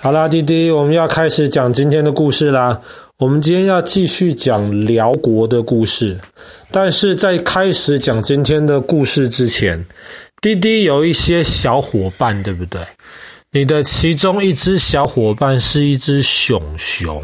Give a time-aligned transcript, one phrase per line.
[0.00, 2.80] 好啦，弟弟，我们要开始讲今天的故事啦。
[3.16, 6.20] 我们今天要继续讲辽国的故事，
[6.70, 9.82] 但是在开始讲今天的故事之前，
[10.42, 12.82] 弟弟有一些小伙伴，对不对？
[13.52, 17.22] 你的其中一只小伙伴是一只熊熊，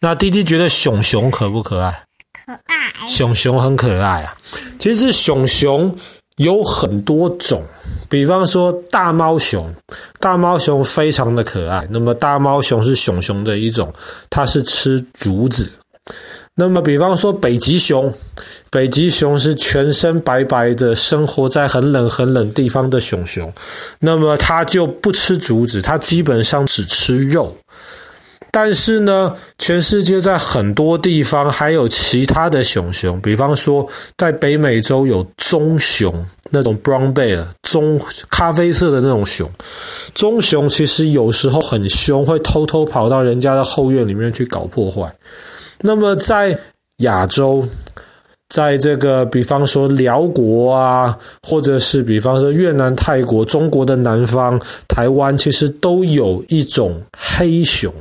[0.00, 2.04] 那弟弟觉得熊熊可不可爱？
[2.46, 3.08] 可爱。
[3.08, 4.34] 熊熊很可爱啊。
[4.78, 5.94] 其实熊熊
[6.36, 7.62] 有很多种。
[8.08, 9.72] 比方说大猫熊，
[10.20, 11.86] 大猫熊非常的可爱。
[11.90, 13.92] 那么大猫熊是熊熊的一种，
[14.30, 15.70] 它是吃竹子。
[16.56, 18.12] 那么比方说北极熊，
[18.70, 23.52] 北极熊是全身白白的，生活在很冷很冷地方的熊熊。
[23.98, 27.56] 那么它就不吃竹子，它基本上只吃肉。
[28.56, 33.84] 但是呢，全世界在很多地方还有其他的熊熊，比方说
[34.16, 39.50] 在北美洲有棕熊，那种 brown bear，棕咖啡色的那种熊。
[40.14, 45.12] 棕熊其实有时候很凶，会偷偷跑到人家的后院里面去搞破坏。
[45.80, 46.56] 那么在
[46.98, 47.66] 亚洲，
[48.50, 57.92] 在这个比方说辽国啊，或者是比方说越南、泰国、中国的南方、台湾，其实都有一种黑熊。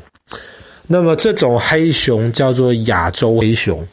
[0.88, 3.86] 那么这种黑熊叫做亚洲黑熊，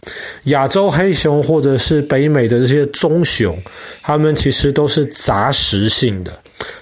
[0.45, 3.57] 亚洲黑熊或者是北美的这些棕熊，
[4.03, 6.33] 它们其实都是杂食性的，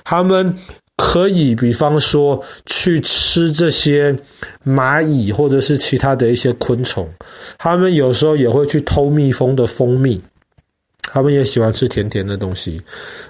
[0.04, 0.56] 它们
[0.96, 4.16] 可以比方说去吃这些
[4.66, 7.08] 蚂蚁或者是其他的一些昆虫，
[7.58, 10.20] 它们有时候也会去偷蜜蜂的蜂蜜。
[11.10, 12.80] 他们也喜欢吃甜甜的东西。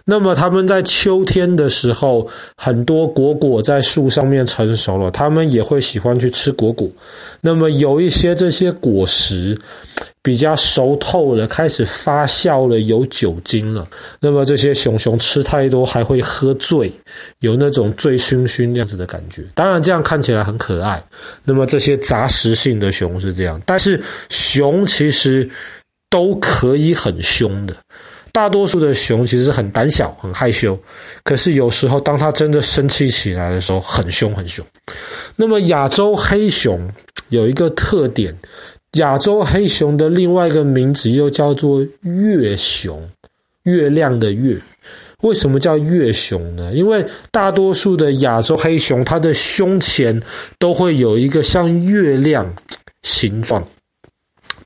[0.04, 6.90] 那么他们在秋天的时候，很多果果在树上面成熟了，他们也会喜欢去吃果果。
[7.40, 9.56] 那么有一些这些果实
[10.22, 13.86] 比较熟透了，开始发酵了，有酒精了。
[14.20, 16.92] 那么这些熊熊吃太多还会喝醉，
[17.40, 19.42] 有那种醉醺醺这样子的感觉。
[19.54, 21.02] 当然这样看起来很可爱。
[21.44, 25.48] 那么这些杂食性的熊是这样，但是熊其实。
[26.10, 27.76] 都可以很凶的，
[28.32, 30.78] 大多数的熊其实很胆小、很害羞，
[31.22, 34.64] 可是有时候当它真的生气起来的时候，很凶很凶。
[35.36, 36.90] 那么亚洲黑熊
[37.28, 38.34] 有一个特点，
[38.92, 43.10] 亚洲黑熊的另外一个名字又叫做月熊，
[43.64, 44.58] 月亮的月。
[45.22, 46.72] 为什么叫月熊呢？
[46.72, 50.22] 因为大多数的亚洲黑熊，它的胸前
[50.60, 52.54] 都会有一个像月亮
[53.02, 53.66] 形状。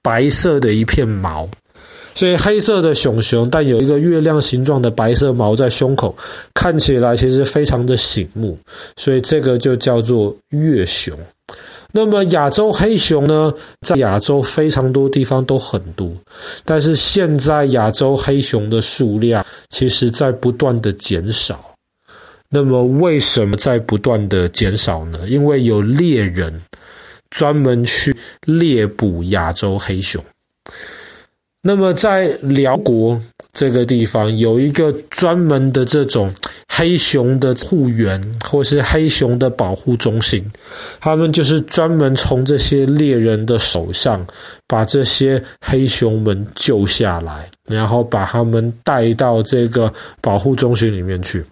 [0.02, 1.48] 白色的一片毛，
[2.14, 6.14] 所以黑色的熊熊，但有一个月亮形状的白色毛在胸口，
[6.52, 8.58] 看起来其实非常的醒目，
[8.96, 11.16] 所以这个就叫做月熊。
[11.92, 13.52] 那么亚洲黑熊呢，
[13.86, 16.10] 在亚洲非常多地方都很多，
[16.64, 21.62] 但是现在亚洲黑熊的数量其实在不断的减少。
[22.48, 25.20] 那么为什么在不断的减少呢？
[25.28, 26.60] 因为有猎人。
[27.32, 28.14] 专门去
[28.46, 30.22] 猎捕亚洲黑熊。
[31.64, 33.20] 那么在辽国
[33.52, 36.28] 这个地方，有一个专门的这种
[36.68, 40.44] 黑熊的护园，或是黑熊的保护中心。
[40.98, 44.26] 他们就是专门从这些猎人的手上，
[44.66, 51.44] 把这些黑熊们救下来，然后把他们带到这个保护中心里面去。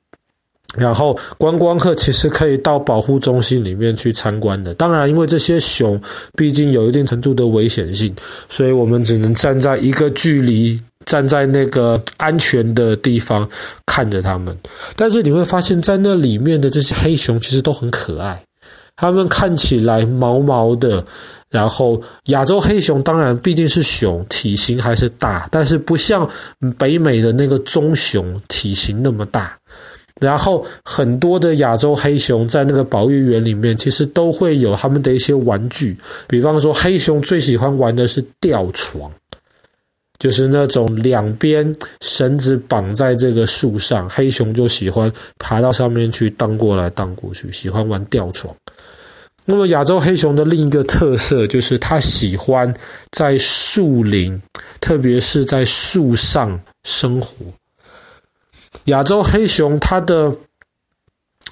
[0.77, 4.73] 然后观光客其实可以到保护中心里面去参观的。
[4.75, 6.01] 当然，因为这些熊
[6.37, 8.15] 毕竟有一定程度的危险性，
[8.49, 13.49] 所以我们只能站在一个距离，站在那个安全的地方
[13.85, 14.57] 看着它们。
[14.95, 18.41] 但是你会发现在那里面的这些黑熊其实都很可爱，
[18.95, 21.05] 它们看起来毛毛的。
[21.51, 26.31] 然后亚洲黑熊当然毕竟是熊，体型还是大，但是不像
[26.79, 29.59] 北美的那个棕熊体型那么大。
[30.21, 35.97] 然后很多的亚洲黑熊在那个保育园里面，其实都会有他们的一些玩具。
[36.27, 39.11] 比方说，黑熊最喜欢玩的是吊床，
[40.19, 48.55] 就是那种两边绳子绑在这个树上，黑熊就喜欢爬到上面去荡过来荡过去，喜欢玩吊床。
[49.47, 52.73] 那么亚洲黑熊的另一个特色就是它喜欢
[53.11, 54.41] 在树林，
[54.81, 57.47] 特别是在树上生活。
[58.85, 60.33] 亚洲黑熊它的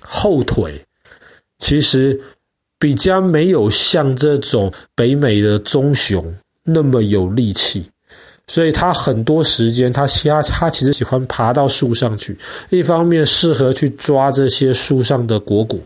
[0.00, 0.80] 后腿
[1.58, 2.18] 其实
[2.78, 7.84] 比较没有像这种北美的棕熊那么有力气，
[8.46, 12.38] 所以它很多时间它其他它其实喜欢爬到树上去，
[12.70, 15.78] 一方面适合去抓这些树上的果果，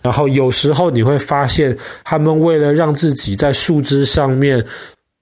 [0.00, 4.64] 然后有时候你会发现，它们为了让自己在树枝上面。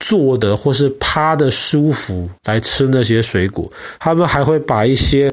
[0.01, 3.67] 坐的或是趴的舒服来吃那些水果，
[3.99, 5.33] 他们还会把一些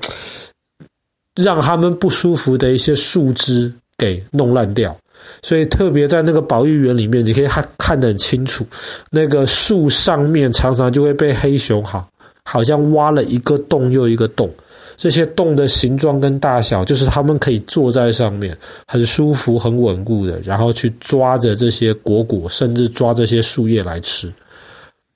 [1.36, 4.96] 让他们不舒服的一些树枝给弄烂掉。
[5.42, 8.66] 所以特别在那个保育园里面，你可以看看得很清楚，
[9.10, 12.08] 那个树上面常常就会被黑熊好，
[12.44, 14.52] 好像挖了一个洞又一个洞。
[14.98, 18.58] 这些洞的形状跟大小，就是他们可以坐在上面，
[18.88, 24.32] 很舒服、很稳固的，然后去抓着这些果果，甚至抓这些树叶来吃。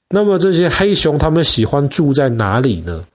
[0.10, 3.06] 那么这些黑熊，他们喜欢住在哪里呢？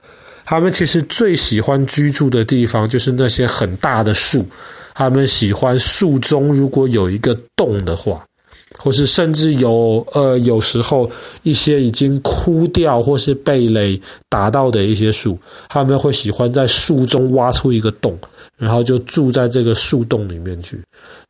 [0.45, 4.45] 他们其实最喜欢居住的地方，就是那些很大的树。
[4.93, 8.23] 他们喜欢树中如果有一个洞的话。
[8.77, 11.09] 或是甚至有呃，有时候
[11.43, 15.39] 一些已经枯掉或是被雷打到的一些树，
[15.69, 18.17] 他们会喜欢在树中挖出一个洞，
[18.57, 20.79] 然后就住在这个树洞里面去。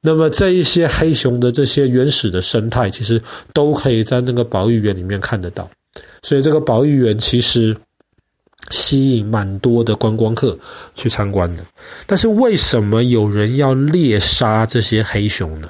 [0.02, 3.22] 那么这一些黑熊的这些原始的生态，其实
[3.54, 5.70] 都可以在那个保育园里面看得到。
[6.22, 7.76] 所以这个保育园其实
[8.72, 10.58] 吸引蛮多的观光客
[10.94, 11.64] 去参观的。
[12.06, 15.70] 但是为什么有人要猎杀这些黑熊呢？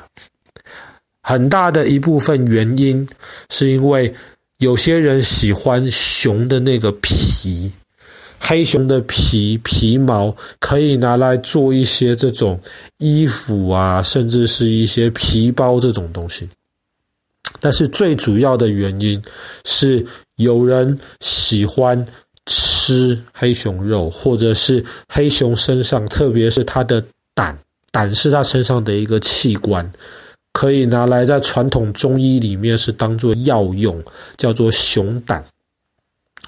[1.21, 3.07] 很大的一部分原因，
[3.49, 4.13] 是因为
[4.59, 7.71] 有些人喜欢熊的那个皮，
[8.39, 12.59] 黑熊的皮皮毛可以拿来做一些这种
[12.99, 16.47] 衣服啊，甚至是一些皮包这种东西。
[17.59, 19.21] 但是最主要的原因
[19.65, 20.05] 是
[20.35, 22.05] 有人喜欢
[22.45, 27.03] 吃黑熊肉，或者是黑熊身上，特别是它的
[27.33, 27.57] 胆，
[27.91, 29.91] 胆是它身上的一个器官。
[30.53, 34.01] 可以拿来在传统中医里面是当做药用，
[34.37, 35.43] 叫做熊胆。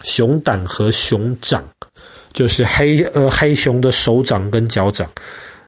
[0.03, 1.63] 熊胆和熊掌，
[2.33, 5.09] 就是黑呃黑熊的手掌跟脚掌。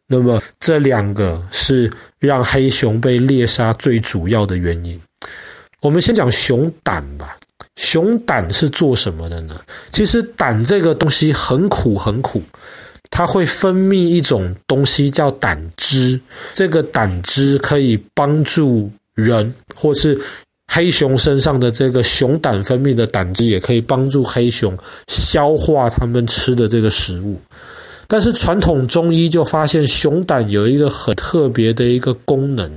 [0.07, 4.99] 那么这两个是让黑熊被猎杀最主要的原因。
[5.81, 7.37] 我们先讲熊胆吧。
[7.75, 9.57] 熊胆是做什么的呢？
[9.89, 12.41] 其实胆这个东西很苦很苦。
[13.11, 16.19] 它会分泌一种东西叫胆汁，
[16.53, 20.19] 这个胆汁可以帮助人，或是
[20.71, 24.77] 黑熊身上的这个熊胆分泌的胆汁，也可以帮助黑熊
[25.07, 27.39] 消化它们吃的这个食物。
[28.07, 32.71] 但是传统中医就发现，熊胆有一个很特别的一个功能，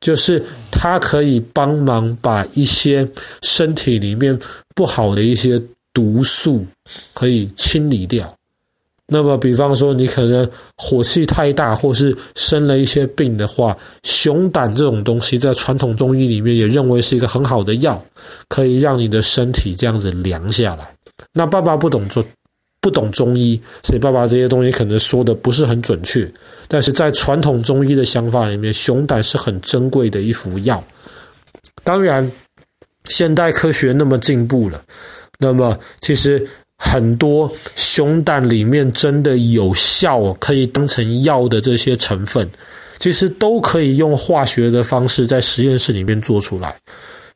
[0.00, 3.06] 就是它可以帮忙把一些
[3.42, 4.38] 身体里面
[4.74, 5.60] 不好的一些
[5.92, 6.66] 毒素
[7.12, 8.37] 可以清理掉。
[9.10, 10.46] 那么，比方说你可能
[10.76, 18.04] 火气太大，或是生了一些病的话，熊胆这种东西在传统中医里面也认为是一个很好的药，
[18.50, 20.86] 可以让你的身体这样子凉下来。
[21.32, 22.22] 那爸爸不懂做，
[22.82, 26.30] 不懂中医，所以爸爸这些东西可能说的不是很准确。
[26.68, 30.84] 但是在传统中医的想法里面，熊胆是很珍贵的一副药。
[31.82, 32.30] 当然，
[33.06, 34.84] 现代科学那么进步了，
[35.38, 36.46] 那么其实。
[36.78, 42.48] 很多熊胆里面真的有效，可以当成药的这些成分，
[42.98, 46.74] 其实都可以用化学的方式在实验室里面做出来。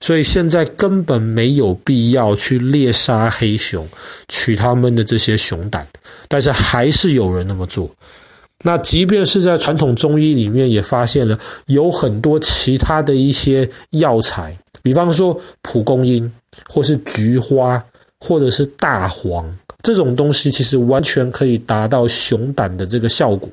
[0.01, 3.87] 所以现在根本没有必要去猎杀黑熊，
[4.29, 5.87] 取他们的这些熊胆，
[6.29, 7.91] 但是还是有人那么做。
[8.65, 16.33] 那即便是在传统中医里面，也发现了有很多其他的一些药材，比方说蒲公英
[16.69, 17.85] 或是菊花。
[18.25, 19.53] 或者是大黄
[19.83, 23.49] 这种东西，其实完全可以达到熊胆的这个效果，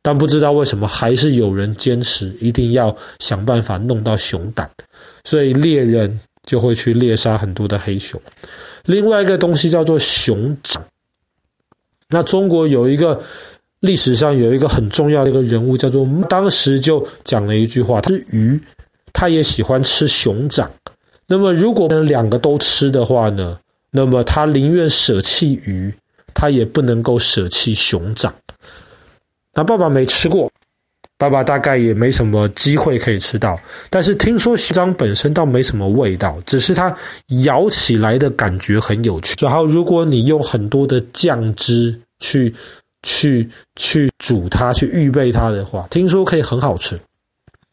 [0.00, 4.66] 但不知道为什么还是有人坚持一定要想办法弄到熊胆，
[5.24, 8.18] 所以猎人就会去猎杀很多的黑熊。
[8.86, 10.82] 另外一个东西叫做熊掌，
[12.08, 13.22] 那中国有一个
[13.80, 18.58] 历史上有一个很重要的一个人物叫做，当时就讲了一句话，他是鱼，
[19.12, 20.70] 他也喜欢吃熊掌。
[21.26, 23.58] 那么如果两个都吃的话呢？
[23.92, 25.94] 那么他宁愿舍弃鱼，
[26.34, 28.34] 他也不能够舍弃熊掌。
[29.54, 30.50] 那爸爸没吃过，
[31.18, 33.60] 爸爸大概也没什么机会可以吃到。
[33.90, 36.96] 但是听说熊掌本身倒没什么味道，只是它
[37.44, 39.36] 咬起来的感觉很有趣。
[39.44, 42.52] 然后如果你用很多的酱汁去
[43.02, 43.46] 去
[43.76, 46.98] 去煮它，去预备它的话，听说可以很好吃。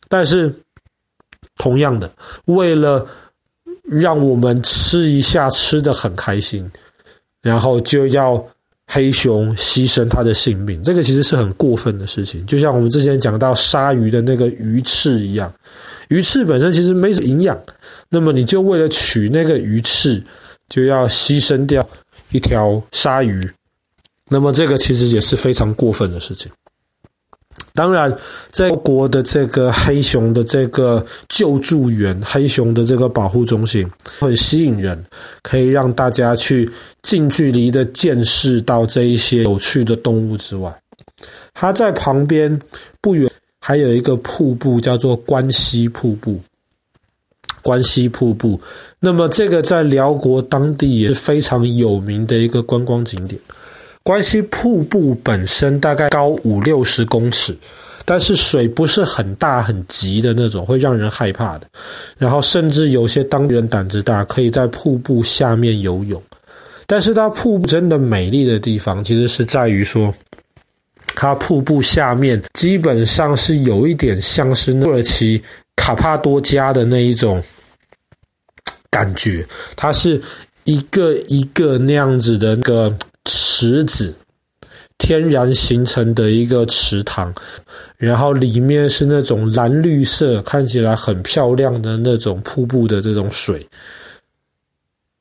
[0.10, 0.54] 但是
[1.56, 2.12] 同样的，
[2.46, 3.08] 为了
[3.90, 6.70] 让我们吃一下，吃得很开心，
[7.42, 8.44] 然后就要
[8.88, 12.46] 黑熊牺牲它的性命，这个其实是很过分的事情。
[12.46, 15.52] 就像我们之前讲到鲨鱼的那个鱼翅一样，
[16.10, 17.60] 鱼翅本身其实没什么营养，
[18.10, 20.24] 那么你就为了取那个鱼翅，
[20.68, 21.88] 就要牺牲掉
[22.32, 23.50] 一条鲨鱼，
[24.30, 26.52] 那么这个其实也是非常过分的事情。
[27.74, 28.16] 当然，
[28.52, 35.04] 在国的这个黑熊的这个救助员、黑熊的这个保护中心很吸引人，
[35.42, 36.70] 可以让大家去
[37.02, 40.74] 近距离的见识到这一些有趣的动物之外，
[41.54, 42.60] 它在旁边
[43.02, 46.40] 不远还有一个瀑布叫做关西瀑布。
[47.62, 48.60] 关西瀑布，
[49.02, 53.40] 那么这个在辽国当地也是非常有名的一个观光景点。
[54.10, 57.56] 关西瀑布本身大概高五六十公尺，
[58.06, 61.68] 但是水不是很大很急的那种，会让人害怕的。
[62.18, 66.20] 然后甚至有些当地人胆子大，可以在瀑布下面游泳。
[66.88, 70.12] 但是它瀑布真的美丽的地方，其实是在于说，
[71.14, 75.40] 它瀑布下面基本上是有一点像是土耳其
[75.76, 77.40] 卡帕多加的那一种
[78.90, 80.20] 感觉，它是
[80.64, 82.98] 一个一个那样子的那个
[83.30, 84.12] 池子，
[84.98, 87.32] 天然形成的一个池塘，
[87.98, 93.64] 然后里面是那种蓝绿色，看起来很漂亮的那种瀑布的这种水。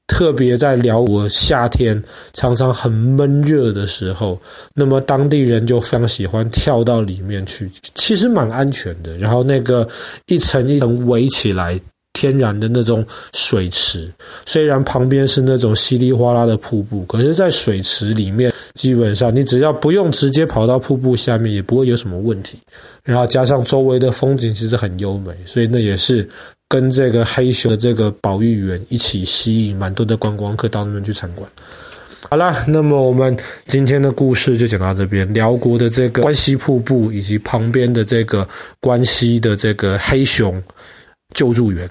[0.06, 4.40] 特别在寮国夏天常常很闷热的时候，
[4.74, 9.18] 那么当地人就非常喜欢跳到里面去，其实蛮安全的。
[9.18, 9.86] 然后那个
[10.26, 11.78] 一层一层围起来，
[12.18, 14.12] 天然的那种水池，
[14.44, 22.58] 虽然旁边是那种稀里哗啦的瀑布，可是，在水池里面，基本上你只要不用直接跑到瀑布下面，也不会有什么问题。
[23.04, 26.28] 然后加上周围的风景其实很优美，所以那也是。
[26.70, 31.50] 跟这个黑熊的这个保育员一起吸引蛮多的观光客到那边去参观。
[32.28, 33.34] 好啦，那么我们
[33.66, 35.32] 今天的故事就讲到这边。
[35.32, 38.46] 辽国的这个关西瀑布以及旁边的这个
[38.82, 40.62] 关西的这个黑熊
[41.34, 41.88] 救助员。